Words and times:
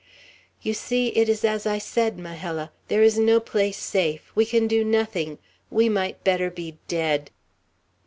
"You 0.63 0.73
see, 0.73 1.09
it 1.09 1.29
is 1.29 1.45
as 1.45 1.67
I 1.67 1.77
said, 1.77 2.17
Majella. 2.17 2.71
There 2.87 3.03
is 3.03 3.19
no 3.19 3.39
place 3.39 3.77
safe. 3.77 4.31
We 4.33 4.47
can 4.47 4.65
do 4.65 4.83
nothing! 4.83 5.37
We 5.69 5.89
might 5.89 6.23
better 6.23 6.49
be 6.49 6.79
dead!" 6.87 7.29